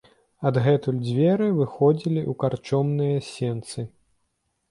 Адгэтуль 0.49 1.01
дзверы 1.03 1.49
выходзілі 1.59 2.21
ў 2.23 2.33
карчомныя 2.43 3.17
сенцы. 3.29 3.85